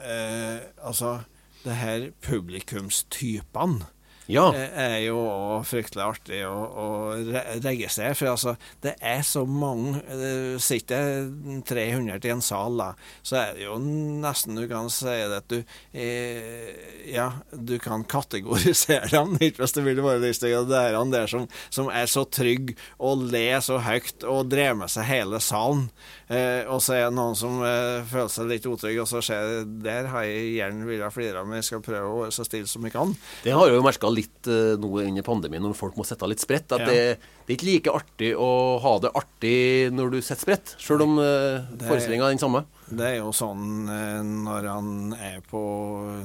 eh, 0.00 0.60
altså 0.80 1.18
det 1.66 1.74
her 1.76 2.06
publikumstypene 2.24 3.86
Ja. 4.32 4.48
eh, 4.54 4.76
er 4.76 4.98
jo 5.06 5.20
fryktelig 5.66 6.02
artig 6.04 6.40
å, 6.48 6.54
å 6.56 6.86
re 7.28 7.42
registrere. 7.62 8.16
For 8.18 8.32
altså, 8.32 8.56
det 8.84 8.96
er 9.00 9.22
så 9.26 9.44
mange 9.46 10.00
eh, 10.10 10.56
Sitter 10.62 11.28
det 11.30 11.60
300 11.68 12.18
i 12.26 12.32
en 12.32 12.42
sal, 12.44 12.76
da, 12.80 12.88
så 13.26 13.38
er 13.40 13.54
det 13.56 13.66
jo 13.66 13.76
nesten 13.80 14.58
du 14.58 14.64
kan 14.70 14.88
si 14.92 15.06
det 15.12 15.40
at 15.42 15.48
du 15.52 15.58
eh, 15.60 17.12
Ja, 17.12 17.28
du 17.52 17.76
kan 17.82 18.04
kategorisere 18.08 19.08
dem, 19.12 19.36
ikke 19.46 19.62
hvis 19.64 19.76
du 19.76 19.82
vil 19.86 20.02
være 20.02 20.22
lystig. 20.24 20.52
Og 20.58 20.68
det 20.70 20.80
er 20.88 20.98
han 20.98 21.12
der 21.14 21.30
som, 21.30 21.46
som 21.70 21.90
er 21.92 22.08
så 22.10 22.24
trygg 22.26 22.74
og 22.98 23.28
ler 23.32 23.60
så 23.64 23.78
høyt 23.84 24.26
og 24.26 24.50
drar 24.50 24.74
med 24.78 24.90
seg 24.92 25.06
hele 25.08 25.40
salen. 25.44 25.86
Eh, 26.26 26.64
og 26.66 26.80
så 26.82 26.96
er 26.96 27.04
det 27.06 27.14
noen 27.18 27.36
som 27.38 27.60
eh, 27.62 28.02
føler 28.10 28.32
seg 28.32 28.50
litt 28.50 28.66
utrygg, 28.66 28.98
og 29.04 29.08
så 29.10 29.22
ser 29.22 29.46
jeg 29.46 29.66
der 29.86 30.08
har 30.10 30.26
jeg 30.26 30.56
gjerne 30.56 30.88
villet 30.88 31.14
flire, 31.14 31.44
men 31.46 31.60
jeg 31.60 31.68
skal 31.70 31.84
prøve 31.86 32.10
å 32.10 32.20
være 32.24 32.34
så 32.34 32.46
stille 32.46 32.70
som 32.70 32.82
jeg 32.86 32.94
kan. 32.96 33.14
Det 33.44 33.54
har 33.54 33.70
jeg 33.70 33.78
jo 33.78 33.84
merka 33.86 34.10
litt 34.16 34.48
uh, 34.50 34.74
nå 34.80 34.90
under 35.04 35.24
pandemien, 35.26 35.62
når 35.64 35.76
folk 35.78 35.96
må 36.00 36.04
sitte 36.08 36.28
litt 36.30 36.42
spredt. 36.42 36.72
At 36.74 36.84
Ja. 36.84 36.90
det, 36.90 37.18
det 37.46 37.52
er 37.52 37.56
ikke 37.58 37.68
like 37.70 37.94
artig 38.00 38.32
å 38.36 38.50
ha 38.82 38.94
det 39.04 39.12
artig 39.16 39.56
når 39.94 40.16
du 40.16 40.18
setter 40.20 40.42
spredt, 40.48 40.74
sjøl 40.82 41.04
om 41.06 41.18
uh, 41.20 41.62
forestillinga 41.86 42.26
er 42.30 42.34
den 42.36 42.42
samme. 42.42 42.64
Det 42.86 43.06
er 43.12 43.16
jo 43.18 43.32
sånn 43.34 43.88
eh, 43.90 44.20
når 44.22 44.68
han 44.70 44.90
er 45.18 45.40
på 45.50 45.62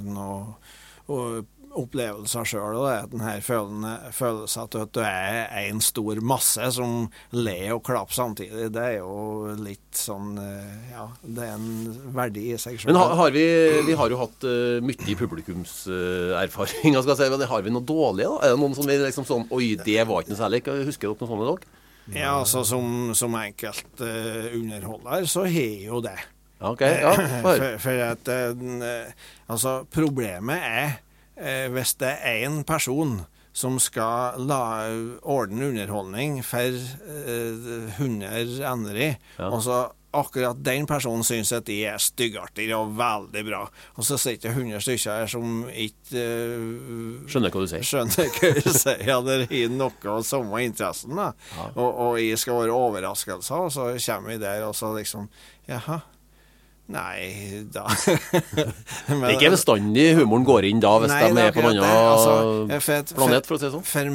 noe 0.05 1.41
opplevelser 1.77 2.47
sjøl, 2.47 2.77
det 2.83 2.91
er 2.93 3.09
den 3.11 3.23
her 3.23 3.41
følelsen, 3.43 4.67
at 4.67 4.95
du 4.95 5.01
er 5.03 5.49
en 5.61 5.81
stor 5.83 6.21
masse 6.25 6.71
som 6.75 7.07
ler 7.35 7.73
og 7.75 7.83
klapper 7.87 8.15
samtidig. 8.15 8.69
Det 8.75 8.83
er 8.83 8.97
jo 8.99 9.53
litt 9.61 9.97
sånn 9.97 10.35
eh, 10.41 10.93
Ja, 10.93 11.07
det 11.23 11.45
er 11.47 11.53
en 11.55 12.15
verdi 12.15 12.47
i 12.53 12.59
seg 12.61 12.79
sjøl. 12.79 12.91
Men 12.91 13.01
har, 13.01 13.15
har 13.19 13.35
vi, 13.35 13.45
vi 13.87 13.97
har 13.97 14.13
jo 14.13 14.19
hatt 14.21 14.47
uh, 14.47 14.79
mye 14.85 15.19
publikumserfaring. 15.19 16.97
Uh, 17.01 17.13
si, 17.15 17.27
men 17.31 17.43
har 17.49 17.63
vi 17.65 17.71
noe 17.73 17.85
dårlig, 17.85 18.25
da? 18.27 18.35
Er 18.45 18.53
det 18.53 18.61
noen 18.61 18.75
som 18.77 18.87
vi 18.87 18.97
liksom 18.99 19.25
sånn 19.27 19.47
Oi, 19.53 19.73
det 19.79 20.01
var 20.07 20.21
ikke 20.21 20.33
noe 20.33 20.39
særlig. 20.39 20.61
Husker 20.87 21.11
dere 21.11 21.27
noe 21.27 21.31
sånt? 21.31 21.63
Dere? 21.65 21.79
Ja, 22.11 22.33
altså 22.39 22.63
som, 22.67 23.11
som 23.17 23.35
enkelt 23.39 24.03
uh, 24.03 24.51
underholder, 24.57 25.27
så 25.29 25.45
har 25.47 25.85
jo 25.85 26.01
det. 26.03 26.17
Okay. 26.61 26.99
Ja, 27.01 27.13
for. 27.15 27.55
for, 27.61 27.77
for 27.81 28.03
at 28.05 28.29
uh, 28.29 29.31
Altså, 29.51 29.77
problemet 29.91 30.61
er 30.61 30.99
hvis 31.73 31.95
det 32.01 32.13
er 32.21 32.45
én 32.47 32.61
person 32.67 33.21
som 33.53 33.79
skal 33.83 34.37
la, 34.47 34.87
ordne 35.27 35.65
underholdning 35.73 36.37
for 36.47 36.71
eh, 36.71 37.97
100 37.97 38.61
andre, 38.65 39.17
Ja. 39.37 39.49
og 39.51 39.59
så 39.65 39.79
akkurat 40.13 40.59
den 40.63 40.83
personen 40.87 41.23
syns 41.23 41.51
at 41.55 41.63
de 41.67 41.77
er 41.87 41.99
styggartige 41.99 42.75
og 42.75 42.93
veldig 42.99 43.43
bra. 43.47 43.61
Og 43.95 44.03
så 44.03 44.17
sitter 44.19 44.49
det 44.49 44.57
100 44.57 44.81
stykker 44.83 45.21
her 45.21 45.27
som 45.31 45.61
ikke 45.71 46.19
eh, 46.19 47.27
Skjønner 47.31 47.51
hva 47.53 47.61
du 47.63 47.67
sier. 47.71 47.83
skjønner 47.87 48.31
hva 48.39 48.53
du 48.57 48.71
sier, 48.75 49.03
eller 49.17 49.45
har 49.51 49.69
noe 49.75 50.11
av 50.15 50.23
samme 50.27 50.63
interessen. 50.67 51.15
da. 51.15 51.29
Og, 51.75 51.87
og 52.07 52.17
jeg 52.19 52.39
skal 52.43 52.59
være 52.63 52.75
overraskelser, 52.75 53.67
og 53.67 53.71
så 53.71 53.89
kommer 53.99 54.33
vi 54.35 54.41
der, 54.43 54.63
og 54.67 54.75
så 54.75 54.91
liksom 54.97 55.29
Jaha. 55.71 56.01
Nei, 56.91 57.63
da 57.71 57.85
Men- 59.07 59.21
Det 59.21 59.29
er 59.29 59.35
ikke 59.37 59.53
bestandig 59.55 60.05
humoren 60.19 60.45
går 60.47 60.67
inn 60.69 60.81
da, 60.83 60.91
hvis 61.01 61.11
Nei, 61.13 61.21
de 61.31 61.43
er 61.45 61.53
på 61.55 61.63
en 61.63 61.69
annen. 61.71 61.85
Altså, 61.87 62.33
for 62.83 63.13
planet, 63.21 63.47
for 63.49 63.57
å 63.57 63.61
si 63.61 63.65
det 63.67 63.73
sånn. 63.75 63.85
For 63.91 64.09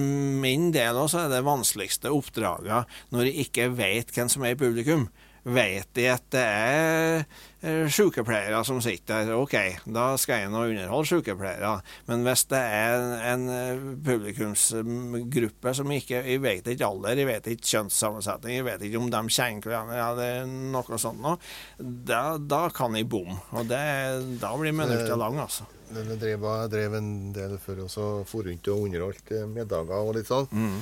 min 0.46 0.70
del 0.74 0.98
også 1.00 1.24
er 1.24 1.32
det 1.32 1.42
vanskeligste 1.46 2.12
oppdraget 2.14 2.98
når 3.14 3.30
jeg 3.30 3.46
ikke 3.48 3.70
vet 3.78 4.12
hvem 4.16 4.28
som 4.32 4.44
er 4.46 4.54
i 4.56 4.60
publikum. 4.60 5.08
Vet 5.46 5.92
de 5.94 6.08
at 6.10 6.24
det 6.34 6.42
er 6.42 7.20
eh, 7.62 7.84
sykepleiere 7.92 8.58
som 8.66 8.80
sitter 8.82 9.28
der, 9.28 9.36
OK, 9.38 9.54
da 9.94 10.08
skal 10.18 10.42
jeg 10.42 10.50
nå 10.50 10.64
underholde 10.72 11.06
sykepleiere. 11.06 11.76
Men 12.08 12.24
hvis 12.26 12.42
det 12.50 12.58
er 12.58 12.96
en, 12.96 13.14
en 13.30 13.44
eh, 13.54 13.84
publikumsgruppe 14.08 15.74
som 15.78 15.92
ikke 15.94 16.24
Jeg 16.26 16.42
vet 16.42 16.72
ikke 16.72 16.88
alder, 16.88 17.22
jeg 17.22 17.30
vet 17.30 17.48
ikke 17.52 17.70
kjønnssammensetning, 17.70 18.58
jeg 18.58 18.66
vet 18.66 18.84
ikke 18.88 19.04
om 19.04 19.08
de 19.14 19.22
kjenner 19.30 19.70
hverandre 19.70 20.02
eller 20.02 20.50
noe 20.74 21.00
sånt 21.00 21.22
noe, 21.22 21.38
da, 21.78 22.24
da 22.42 22.66
kan 22.74 22.98
jeg 22.98 23.06
bomme. 23.10 23.38
Og 23.54 23.70
det, 23.70 23.82
da 24.42 24.50
blir 24.58 24.74
minuttene 24.74 25.22
lange, 25.22 25.46
altså. 25.46 25.70
Men 25.94 26.10
Jeg 26.10 26.18
drev, 26.18 26.46
jeg 26.50 26.70
drev 26.72 26.94
en 26.98 27.10
del 27.34 27.58
før 27.62 27.84
også, 27.86 28.06
for 28.26 28.46
rundt 28.50 28.70
og 28.72 28.86
underholdt 28.88 29.30
eh, 29.30 29.46
middager 29.46 30.00
og 30.00 30.16
litt 30.18 30.26
sånn. 30.26 30.48
Mm. 30.50 30.80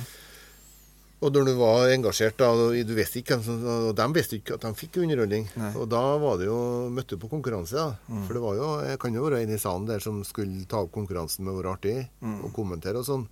Og 1.25 1.33
når 1.33 1.47
du 1.49 1.53
var 1.57 1.89
engasjert, 1.89 2.35
da, 2.37 2.49
du 2.53 2.93
visste 2.97 3.19
ikke 3.23 3.39
Og 3.41 3.95
de 3.97 4.05
visste 4.13 4.37
ikke 4.37 4.57
at 4.59 4.65
de 4.67 4.71
fikk 4.77 4.99
underholdning. 5.01 5.47
Nei. 5.57 5.71
Og 5.81 5.87
da 5.89 6.01
var 6.21 6.37
det 6.41 6.45
jo 6.49 6.57
møtte 6.93 7.15
du 7.17 7.21
på 7.23 7.29
konkurranse, 7.31 7.73
da. 7.79 7.95
Mm. 8.11 8.25
For 8.27 8.37
det 8.37 8.43
var 8.45 8.59
jo 8.59 8.67
Jeg 8.91 8.99
kan 9.01 9.17
jo 9.17 9.23
være 9.25 9.41
en 9.45 9.55
i 9.55 9.61
salen 9.61 9.87
der 9.89 10.03
som 10.03 10.21
skulle 10.27 10.67
ta 10.69 10.83
opp 10.85 10.93
konkurransen 10.95 11.45
med 11.47 11.55
å 11.55 11.59
være 11.61 11.73
artig 11.79 11.95
Mm. 12.21 12.39
og 12.45 12.53
kommentere 12.55 13.01
og 13.01 13.05
sånn. 13.09 13.25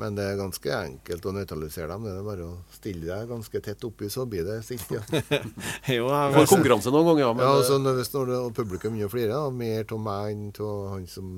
Men 0.00 0.16
det 0.18 0.24
er 0.26 0.38
ganske 0.40 0.70
enkelt 0.74 1.26
å 1.28 1.32
nøytralisere 1.36 1.86
dem. 1.92 2.06
Det 2.08 2.14
er 2.18 2.26
bare 2.26 2.46
å 2.48 2.54
stille 2.74 3.06
deg 3.06 3.28
ganske 3.30 3.60
tett 3.62 3.84
oppi, 3.86 4.08
så 4.10 4.24
blir 4.26 4.46
det 4.46 4.58
sint. 4.66 4.86
ja. 4.90 5.02
Jo, 5.94 6.08
jeg 6.10 6.34
var 6.34 6.48
konkurranse 6.50 6.90
noen 6.90 7.12
ganger, 7.12 7.24
ja. 7.26 7.32
Men, 7.36 7.44
Ja, 7.46 7.52
altså 7.60 7.78
når, 7.78 8.00
hvis 8.00 8.12
når 8.14 8.30
det, 8.32 8.38
og 8.48 8.54
publikum 8.56 8.96
begynner 8.96 9.10
å 9.10 9.14
flire, 9.14 9.38
da, 9.38 9.50
mer 9.54 9.86
av 9.94 10.02
meg 10.02 10.32
enn 10.34 10.48
av 10.64 10.80
han 10.94 11.06
som 11.10 11.28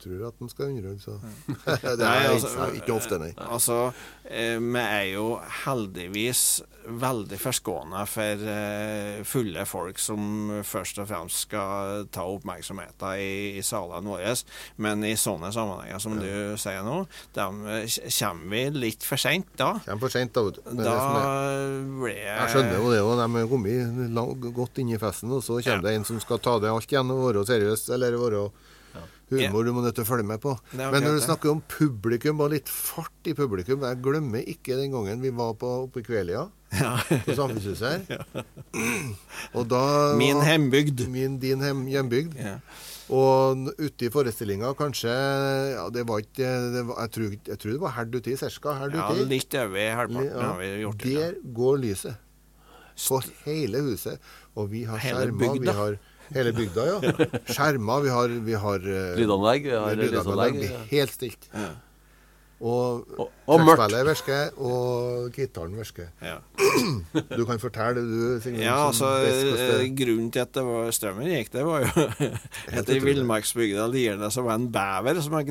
tror 0.00 0.26
at 0.28 0.40
han 0.40 0.52
skal 0.52 0.74
underholde, 0.74 1.00
så 1.04 1.16
Det 2.00 2.04
Nei, 2.04 2.16
er 2.24 2.34
altså, 2.34 2.52
ikke, 2.52 2.82
ikke 2.82 2.96
ofte, 2.98 3.20
nei. 3.22 3.30
Altså, 3.48 3.78
eh, 4.28 4.58
vi 4.60 4.84
er 4.84 5.06
jo 5.14 5.26
heldigvis 5.64 6.44
veldig 6.90 7.36
forskåna 7.38 8.04
for 8.08 8.44
eh, 8.50 9.20
fulle 9.28 9.64
folk 9.68 10.00
som 10.00 10.62
først 10.66 11.00
og 11.02 11.08
fremst 11.10 11.44
skal 11.46 12.06
ta 12.12 12.24
oppmerksomheten 12.28 13.20
i, 13.20 13.58
i 13.60 13.64
salene 13.64 14.08
våre. 14.10 14.32
Men 14.80 15.04
i 15.06 15.12
sånne 15.20 15.52
sammenhenger 15.54 16.00
som 16.02 16.16
du 16.18 16.56
sier 16.60 16.84
nå, 16.86 17.02
dem 17.36 17.62
kommer 18.18 18.50
vi 18.54 18.62
litt 18.86 19.04
for 19.06 19.20
seint 19.20 19.46
da. 19.58 19.72
Kommer 19.84 20.00
for 20.06 20.14
sent, 20.14 20.32
da. 20.36 20.42
vet 20.46 20.58
du. 20.58 20.64
Er 20.70 20.82
Da 20.84 20.96
ble 22.00 22.14
er. 22.16 22.40
Jeg 22.40 22.50
skjønner 22.54 22.76
jo 22.80 22.90
det, 22.94 23.00
òg. 23.04 23.14
de 23.20 23.42
er 23.42 23.48
kommet 23.52 24.10
lang- 24.16 24.50
godt 24.56 24.78
inn 24.82 24.90
i 24.94 24.98
festen, 25.00 25.30
og 25.36 25.42
så 25.46 25.60
kommer 25.62 25.82
det 25.88 25.94
en 25.98 26.04
som 26.08 26.20
skal 26.22 26.38
ta 26.42 26.58
det 26.62 26.70
alt 26.72 26.90
igjen 26.90 27.10
og 27.14 27.24
være 27.28 27.46
seriøs, 27.46 27.88
eller 27.94 28.18
være 28.18 28.44
humor 29.30 29.62
du 29.64 29.70
må 29.72 29.82
nødt 29.84 29.94
til 29.94 30.02
å 30.02 30.08
følge 30.08 30.26
med 30.26 30.40
på. 30.42 30.56
Men 30.74 31.04
når 31.04 31.20
du 31.20 31.20
snakker 31.22 31.52
om 31.52 31.60
publikum 31.70 32.40
og 32.42 32.50
litt 32.50 32.66
fart 32.68 33.28
i 33.30 33.34
publikum 33.38 33.84
Jeg 33.86 34.00
glemmer 34.02 34.42
ikke 34.42 34.74
den 34.74 34.90
gangen 34.90 35.22
vi 35.22 35.30
var 35.30 35.52
på, 35.54 35.70
oppe 35.86 36.00
i 36.02 36.02
Kvelia, 36.02 36.48
på 36.74 37.36
Samfunnshuset 37.38 38.08
her. 38.10 38.24
Og 39.58 39.68
da 39.70 40.16
Min 40.18 40.40
hembygd. 40.42 41.04
Min, 41.10 41.38
din 41.42 41.62
hem, 41.62 41.86
hjembygd. 41.90 42.34
Ja. 42.38 42.56
Og 43.10 43.64
ute 43.80 44.06
i 44.06 44.10
forestillinga 44.12 44.68
kanskje 44.78 45.10
ja, 45.10 45.86
Det 45.90 46.04
var 46.06 46.20
ikke 46.22 46.50
det 46.76 46.82
var, 46.86 47.00
jeg, 47.02 47.10
tror, 47.16 47.32
jeg 47.48 47.58
tror 47.62 47.72
det 47.74 47.80
var 47.82 47.94
herd 47.96 48.14
uti, 48.14 48.36
ca. 48.38 48.74
herd 48.78 48.94
ja, 48.94 49.06
uti. 49.10 49.24
litt 49.32 49.56
over 49.58 49.96
halvparten 49.98 50.44
har 50.46 50.60
vi 50.60 50.68
gjort 50.84 51.02
det. 51.02 51.16
Der 51.18 51.34
går 51.58 51.80
lyset. 51.82 52.14
På 53.08 53.18
hele 53.46 53.82
huset. 53.88 54.20
Og 54.54 54.70
vi 54.70 54.84
har 54.86 55.00
skjermer. 55.02 55.58
Vi 55.58 55.74
har 55.80 55.98
hele 56.36 56.52
bygda, 56.54 56.86
ja. 56.92 57.00
Skjermer. 57.50 58.04
Vi 58.06 58.14
har, 58.14 58.34
vi 58.50 58.58
har 58.64 58.86
eh, 58.94 59.14
Lydanlegg. 59.18 59.66
Vi 59.66 59.74
har 59.80 59.98
lydanlegg. 59.98 60.60
helt 60.92 61.14
stilt. 61.16 61.48
Og, 62.60 63.06
Og- 63.18 63.30
og 63.50 63.64
mørkt. 63.66 63.82
trekkspillet 63.90 64.06
virker, 64.10 64.60
og 64.70 65.30
gitaren 65.34 65.76
virker. 65.80 66.10
Ja. 66.22 66.38
Du 67.40 67.44
kan 67.46 67.58
fortelle, 67.60 68.02
du, 68.04 68.40
Signe. 68.42 68.62
Ja, 68.62 68.76
altså 68.88 69.08
eh, 69.26 69.80
det- 69.80 69.90
Grunnen 69.98 70.30
til 70.32 70.42
at 70.42 70.52
det 70.54 70.62
var 70.64 70.90
strømmen 70.94 71.26
gikk, 71.28 71.50
det 71.52 71.64
var 71.66 71.82
jo 71.84 72.06
at 72.80 72.90
i 72.92 72.98
villmarksbygda 73.02 73.86
Lierne 73.90 74.30
så 74.32 74.44
var 74.46 74.58
en 74.58 74.68
bever 74.72 75.20
som 75.24 75.34
har 75.36 75.48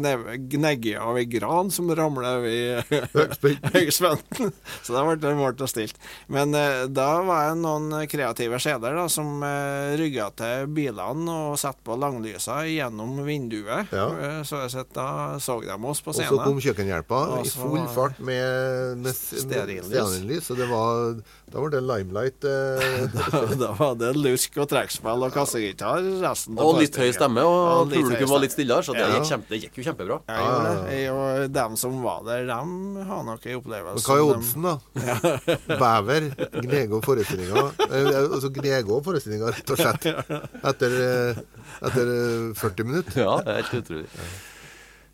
gnegget 0.49 0.99
av 1.01 1.17
ei 1.19 1.25
gran 1.29 1.71
som 1.73 1.89
ramla 1.95 2.35
over 2.39 2.83
Høgspenten. 3.73 4.53
Så 4.85 4.95
da 4.95 5.03
ble 5.05 5.17
det 5.21 5.33
målt 5.37 5.61
og 5.63 5.69
stilt. 5.71 5.97
Men 6.31 6.53
uh, 6.55 6.85
da 6.91 7.07
var 7.25 7.51
det 7.51 7.59
noen 7.61 8.07
kreative 8.09 8.59
skjeder 8.61 8.95
da, 8.97 9.05
som 9.11 9.41
uh, 9.43 9.95
rygga 9.99 10.29
til 10.39 10.69
bilene 10.75 11.35
og 11.49 11.59
satte 11.61 11.83
på 11.85 11.97
langlysa 11.99 12.61
gjennom 12.69 13.19
vinduet. 13.27 13.91
Ja. 13.95 14.07
Uh, 14.13 14.39
så 14.47 14.63
jeg 14.63 14.73
sett, 14.77 14.91
da 14.95 15.37
så 15.43 15.59
de 15.63 15.75
oss 15.75 16.01
på 16.05 16.13
scenen. 16.15 16.33
Og 16.33 16.39
så 16.39 16.47
kom 16.47 16.61
kjøkkenhjelpa 16.63 17.21
i 17.43 17.49
så 17.51 17.69
full 17.89 18.09
fart 18.09 18.19
med, 18.25 19.09
Stearinlys. 19.15 20.45
Så 20.47 20.55
det 20.57 20.67
var, 20.69 21.19
da 21.51 21.59
var 21.63 21.73
det 21.73 21.81
limelight. 21.83 22.45
Eh, 22.45 23.55
da 23.63 23.71
var 23.77 23.95
det 23.99 24.13
lusk 24.17 24.57
og 24.61 24.69
trekkspill 24.71 25.25
og 25.27 25.33
kassegitar 25.35 26.03
resten 26.23 26.59
Og 26.61 26.79
litt 26.79 26.95
høy 26.99 27.09
stemme, 27.15 27.43
og 27.45 27.91
publikum 27.93 28.31
var 28.33 28.43
litt 28.43 28.55
stillere, 28.55 28.85
så 28.85 28.95
det, 28.95 29.05
Ja. 29.05 29.17
gikk, 29.17 29.29
kjempe, 29.31 29.49
det 29.53 29.61
gikk 29.63 29.79
jo 29.79 29.87
kjempebra. 29.89 30.19
Jeg 30.29 30.45
gjorde 30.45 30.73
det. 30.75 30.97
Jeg, 30.99 31.13
og 31.13 31.53
dem 31.59 31.77
som 31.83 31.99
var 32.03 32.23
der, 32.27 32.45
dem 32.49 32.73
har 33.09 33.23
nok 33.27 33.47
en 33.49 33.59
opplevelse. 33.61 34.05
Hva 34.05 34.17
er 34.19 34.27
oddsen, 34.33 34.67
da? 34.69 34.75
Bever, 35.83 36.29
Grego 36.67 37.01
forestillinga. 37.05 37.65
Eh, 37.89 38.11
altså 38.21 38.51
Grego 38.53 39.01
forestillinga, 39.05 39.53
rett 39.55 39.73
og 39.75 39.81
slett. 39.81 40.09
Etter, 40.69 40.99
eh, 41.05 41.41
etter 41.89 42.13
eh, 42.13 42.53
40 42.59 42.87
minutter. 42.89 43.21
Ja, 43.23 43.39
det 43.43 43.53
er 43.53 43.61
helt 43.63 43.83
utrolig. 43.83 44.07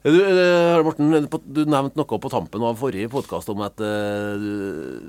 Du, 0.05 0.19
eh, 0.21 0.83
Morten, 0.85 1.09
du 1.09 1.61
nevnte 1.65 1.97
noe 1.97 2.17
på 2.21 2.29
tampen 2.29 2.61
av 2.61 2.75
forrige 2.77 3.09
podkast 3.09 3.49
om 3.49 3.63
at 3.65 3.81
eh, 3.81 4.35
du 4.37 4.51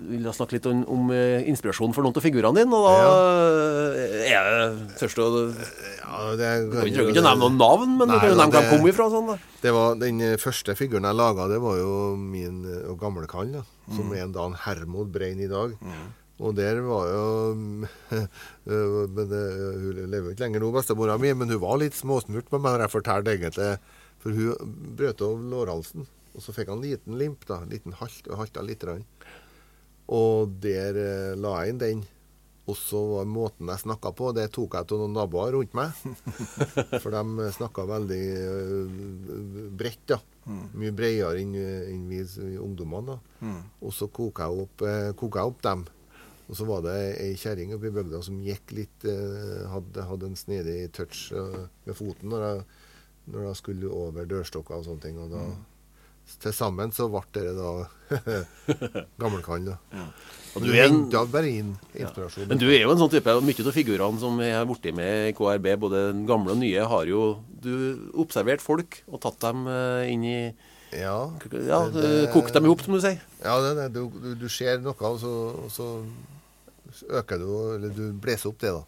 ville 0.08 0.32
snakke 0.32 0.56
litt 0.56 0.68
om, 0.70 0.78
om 0.88 1.10
eh, 1.12 1.44
inspirasjon 1.50 1.92
for 1.92 2.06
noen 2.06 2.16
av 2.16 2.24
figurene 2.24 2.62
dine. 2.62 2.78
Og 2.78 2.86
da 2.86 2.94
ja. 2.96 4.38
er 4.40 4.48
det 4.48 4.96
først 5.02 5.20
å 5.20 5.26
Du 5.34 5.42
Ja, 5.52 6.22
det, 6.40 6.48
trenger 6.72 7.10
ikke 7.12 7.20
å 7.20 7.26
nevne 7.26 7.42
noen 7.42 7.60
navn, 7.60 7.92
men 7.98 8.08
du 8.08 8.14
Nei, 8.14 8.22
kan 8.22 8.32
jo 8.32 8.38
nevne 8.40 8.54
hvor 8.56 8.64
de 8.64 8.70
kom 8.72 8.88
ifra. 8.88 9.08
Sånn, 9.12 9.28
da. 9.34 9.36
Det 9.66 9.74
var 9.76 10.00
Den 10.00 10.22
første 10.40 10.76
figuren 10.80 11.10
jeg 11.10 11.20
laga, 11.20 11.50
det 11.52 11.60
var 11.60 11.76
jo 11.82 11.92
min 12.16 12.64
gamle 12.96 13.28
kall, 13.28 13.52
da, 13.52 13.66
som 13.98 14.16
er 14.16 14.24
en 14.24 14.32
Dan 14.32 14.56
Hermod 14.64 15.12
Brein 15.12 15.44
i 15.44 15.50
dag. 15.50 15.76
Og 16.40 16.56
der 16.56 16.80
var 16.84 17.12
jo 17.12 17.28
men 17.60 17.84
Hun 18.64 20.00
lever 20.08 20.24
jo 20.30 20.32
ikke 20.32 20.46
lenger 20.46 20.64
nå, 20.64 20.72
bestemora 20.72 21.20
mi, 21.20 21.36
men 21.36 21.52
hun 21.52 21.60
var 21.68 21.84
litt 21.84 22.00
småsmurt 22.00 22.48
med 22.48 22.64
meg 22.64 22.78
når 22.78 22.86
jeg 22.86 22.96
fortalte 22.96 23.36
egentlig 23.36 23.70
For 24.26 24.34
hun 24.34 24.74
brøt 24.98 25.22
av 25.22 25.38
lårhalsen, 25.38 26.02
og 26.34 26.42
så 26.42 26.50
fikk 26.50 26.72
han 26.72 26.80
en 26.80 26.88
liten 26.88 27.14
limp, 27.20 27.46
da, 27.46 27.60
en 27.62 27.70
liten 27.70 27.94
halt, 28.00 28.26
og 28.26 28.40
halta 28.40 28.64
litt. 28.66 28.82
Og 30.10 30.52
der 30.62 30.98
eh, 30.98 31.38
la 31.38 31.60
jeg 31.62 31.72
inn 31.72 31.82
den. 31.82 32.04
Og 32.66 32.74
så 32.74 32.98
var 33.12 33.28
måten 33.30 33.70
jeg 33.70 33.84
snakka 33.84 34.10
på, 34.18 34.32
det 34.34 34.48
tok 34.50 34.74
jeg 34.74 34.88
til 34.90 34.98
noen 34.98 35.14
naboer 35.14 35.54
rundt 35.54 35.76
meg. 35.78 35.94
For 37.04 37.14
de 37.14 37.50
snakka 37.54 37.84
veldig 37.86 38.24
uh, 38.42 38.96
bredt, 39.78 40.02
da. 40.10 40.18
Mye 40.74 40.90
bredere 40.94 41.44
enn 41.44 41.54
en 41.54 42.08
vi 42.10 42.24
ungdommene. 42.58 43.14
da. 43.14 43.52
Og 43.86 43.94
så 43.94 44.10
koka 44.10 44.50
jeg 44.50 44.66
opp, 44.66 44.82
eh, 44.82 45.12
koka 45.14 45.44
jeg 45.44 45.54
opp 45.54 45.62
dem. 45.62 45.86
Og 46.46 46.58
så 46.58 46.66
var 46.66 46.82
det 46.84 46.96
ei 47.22 47.32
kjerring 47.38 47.74
oppe 47.74 47.88
i 47.88 47.94
bygda 47.94 48.20
som 48.22 48.42
gikk 48.42 48.74
litt 48.74 49.06
eh, 49.10 49.62
hadde, 49.70 50.04
hadde 50.10 50.30
en 50.30 50.38
snedig 50.38 50.92
touch 50.94 51.32
eh, 51.34 51.64
med 51.86 51.98
foten 51.98 52.30
når 52.30 52.44
jeg, 52.46 52.66
når 53.32 53.48
jeg 53.48 53.56
skulle 53.62 53.88
over 53.90 54.26
dørstokka 54.30 54.76
og 54.78 54.84
sånne 54.86 55.02
ting. 55.02 55.18
Og 55.18 55.30
da 55.32 55.42
til 56.42 56.52
sammen 56.52 56.90
så 56.94 57.06
ble 57.10 57.22
det 57.34 57.52
da 57.54 57.70
gammelkall, 59.20 59.64
da. 59.68 59.76
Og 60.56 60.62
Du 60.64 60.70
er 60.72 60.86
en- 60.88 61.10
bare 61.30 61.48
inn 61.50 61.74
inspirasjon. 61.94 62.48
Men 62.48 62.58
du 62.58 62.66
er 62.70 62.80
jo 62.82 62.90
en 62.90 62.98
sånn 62.98 63.10
type 63.12 63.34
Mye 63.44 63.66
av 63.66 63.72
figurene 63.76 64.18
som 64.18 64.38
jeg 64.40 64.54
har 64.56 64.64
blitt 64.66 64.94
med 64.96 65.28
i 65.28 65.32
KRB, 65.36 65.76
både 65.78 66.12
den 66.12 66.26
gamle 66.26 66.52
og 66.52 66.58
nye, 66.58 66.80
har 66.88 67.04
jo 67.06 67.38
du 67.60 68.10
observert 68.14 68.60
folk 68.64 69.02
og 69.06 69.20
tatt 69.20 69.38
dem 69.40 69.66
eh, 69.68 70.08
inn 70.12 70.24
i 70.24 70.54
Ja, 70.96 71.28
Ja, 71.66 71.88
det- 71.90 72.30
kokt 72.32 72.52
dem 72.54 72.64
i 72.64 72.68
hop, 72.68 72.80
som 72.80 72.94
du 72.94 73.00
sier. 73.00 73.20
ja 73.44 73.60
det, 73.60 73.76
det. 73.76 73.92
Du, 73.92 74.08
du, 74.10 74.34
du 74.34 74.48
ser 74.48 74.78
noe, 74.80 74.94
og 74.98 75.20
så, 75.20 75.32
og 75.66 75.70
så 75.70 75.90
øker 77.10 77.38
du 77.38 77.74
Eller 77.74 77.90
du 77.92 78.12
blåser 78.14 78.48
opp 78.48 78.58
det, 78.62 78.72
da. 78.72 78.84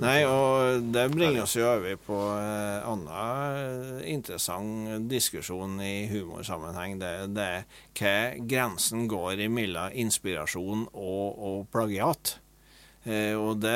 Nei, 0.00 0.22
og 0.24 0.86
det 0.94 1.04
bringer 1.12 1.42
oss 1.42 1.56
jo 1.58 1.66
over 1.68 1.98
på 2.00 2.16
en 2.16 3.02
annen 3.10 3.98
interessant 4.08 5.08
diskusjon 5.10 5.76
i 5.84 6.06
humorsammenheng. 6.08 6.96
Det 7.02 7.44
er 7.44 7.66
hva 7.98 8.14
grensen 8.48 9.04
går 9.10 9.44
mellom 9.52 9.92
inspirasjon 10.04 10.86
og, 10.92 11.26
og 11.36 11.68
plagiat. 11.74 12.38
Eh, 13.02 13.34
og 13.34 13.58
det 13.58 13.72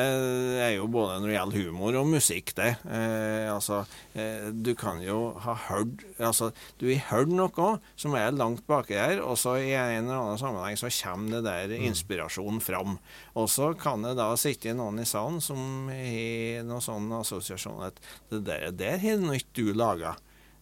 er 0.63 0.77
jo 0.77 0.87
både 0.91 1.17
når 1.19 1.27
det 1.27 1.35
gjelder 1.35 1.65
humor 1.67 1.97
og 1.99 2.11
musikk, 2.13 2.53
det. 2.59 2.69
Eh, 2.87 3.47
altså, 3.51 3.81
eh, 4.15 4.53
du 4.55 4.71
kan 4.79 5.01
jo 5.03 5.33
ha 5.43 5.57
hørt 5.67 6.05
Altså, 6.23 6.53
du 6.79 6.87
har 6.87 7.03
hørt 7.11 7.33
noe 7.35 7.71
som 7.99 8.15
er 8.15 8.37
langt 8.37 8.63
baki 8.71 8.95
her, 8.95 9.23
og 9.25 9.35
så 9.41 9.57
i 9.59 9.73
en 9.75 10.07
eller 10.07 10.21
annen 10.21 10.41
sammenheng 10.41 10.79
så 10.79 10.91
kommer 11.03 11.37
det 11.37 11.43
der 11.49 11.75
inspirasjonen 11.77 12.63
fram. 12.63 12.97
Og 13.35 13.51
så 13.51 13.73
kan 13.79 14.07
det 14.07 14.15
da 14.21 14.31
sitte 14.39 14.77
noen 14.77 15.03
i 15.03 15.09
salen 15.09 15.43
som 15.45 15.91
har 15.91 16.63
noen 16.67 16.85
sånn 16.85 17.11
assosiasjon 17.19 17.85
at 17.91 18.01
det 18.31 18.45
der, 18.47 18.71
der 18.79 19.03
har 19.03 19.37
ikke 19.37 19.59
du 19.59 19.75
laga. 19.77 20.15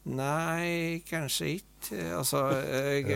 Nei, 0.05 1.01
kanskje 1.09 1.55
ikke. 1.57 2.03
Altså, 2.19 2.43
eh, 2.61 3.09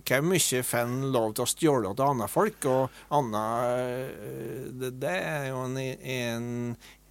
hva 0.00 0.20
mye 0.24 0.62
får 0.64 0.96
lov 1.12 1.34
til 1.36 1.44
å 1.44 1.50
stjåle 1.50 1.92
til 1.92 2.08
andre 2.08 2.28
folk? 2.28 2.64
Og 2.72 3.04
anna 3.12 3.44
eh, 3.76 4.66
det, 4.72 4.94
det 5.02 5.12
er 5.12 5.46
jo 5.50 5.62
en, 5.66 5.76
en, 5.76 6.50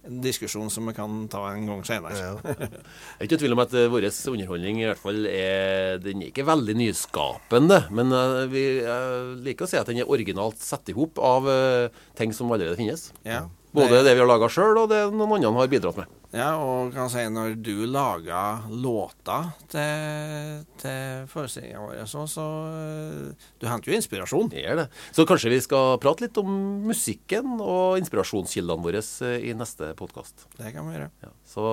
diskusjon 0.02 0.66
som 0.74 0.88
vi 0.90 0.94
kan 0.96 1.28
ta 1.30 1.44
en 1.52 1.68
gang 1.70 1.84
senere. 1.86 2.18
Ja. 2.18 2.32
Jeg 2.42 3.20
er 3.20 3.28
ikke 3.28 3.38
i 3.38 3.42
tvil 3.44 3.54
om 3.54 3.62
at 3.62 3.76
uh, 3.78 3.86
vår 3.92 4.08
underholdning 4.10 4.80
i 4.80 4.88
hvert 4.88 4.98
fall 4.98 5.28
er 5.30 6.00
Den 6.02 6.24
er 6.24 6.32
ikke 6.32 6.46
veldig 6.48 6.74
nyskapende, 6.80 7.84
men 7.94 8.10
eh, 8.10 8.40
vi 8.50 8.64
eh, 8.82 9.36
liker 9.46 9.68
å 9.68 9.70
si 9.70 9.78
at 9.78 9.86
den 9.86 10.02
er 10.02 10.10
originalt 10.10 10.58
satt 10.58 10.90
i 10.90 10.96
hop 10.98 11.22
av 11.22 11.46
eh, 11.46 12.02
ting 12.18 12.34
som 12.34 12.50
allerede 12.50 12.80
finnes. 12.80 13.12
Ja. 13.22 13.44
Både 13.70 14.02
det 14.02 14.16
vi 14.16 14.24
har 14.24 14.28
laga 14.28 14.50
sjøl, 14.50 14.82
og 14.82 14.90
det 14.90 15.04
noen 15.14 15.38
andre 15.38 15.62
har 15.62 15.70
bidratt 15.70 16.02
med. 16.02 16.18
Ja, 16.32 16.54
og 16.56 16.94
kan 16.94 17.10
si 17.12 17.22
når 17.28 17.58
du 17.60 17.84
laga 17.92 18.62
låter 18.72 19.50
til, 19.68 20.62
til 20.80 21.26
forestillinga 21.28 21.82
vår, 21.82 21.98
så, 22.08 22.24
så 22.30 22.46
eh, 22.70 23.50
Du 23.60 23.66
henter 23.68 23.92
jo 23.92 23.98
inspirasjon. 23.98 24.48
Det 24.54 24.64
er 24.64 24.80
det. 24.80 24.86
Så 25.12 25.26
kanskje 25.28 25.52
vi 25.52 25.60
skal 25.60 25.98
prate 26.00 26.24
litt 26.24 26.40
om 26.40 26.48
musikken 26.88 27.60
og 27.60 28.00
inspirasjonskildene 28.00 28.86
våre 28.88 29.04
eh, 29.28 29.44
i 29.50 29.52
neste 29.58 29.92
podkast. 29.98 30.48
Det 30.56 30.72
kan 30.72 30.88
vi 30.88 30.96
gjøre. 30.96 31.12
Ja. 31.20 31.34
Så 31.52 31.68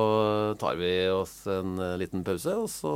tar 0.60 0.76
vi 0.82 0.94
oss 1.14 1.40
en 1.48 1.80
eh, 1.80 1.96
liten 2.04 2.28
pause, 2.28 2.60
og 2.60 2.68
så 2.74 2.94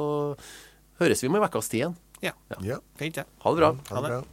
høres 1.00 1.24
vi 1.24 1.32
om 1.32 1.40
ei 1.40 1.46
ukes 1.48 1.72
tid 1.72 1.86
igjen. 1.86 2.00
Ja. 2.24 2.36
Ja. 2.60 2.84
Fint, 3.00 3.22
det. 3.22 3.30
Ha 3.44 3.56
det 3.56 3.64
bra. 3.64 3.76
Ha 3.88 4.04
det 4.04 4.18
bra. 4.18 4.24